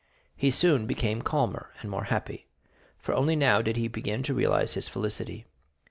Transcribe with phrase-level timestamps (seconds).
[0.35, 2.47] He soon became calmer and more happy,
[2.97, 5.45] for only now did he begin to realize his felicity.